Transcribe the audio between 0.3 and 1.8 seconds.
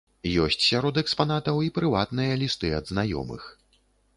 Ёсць сярод экспанатаў і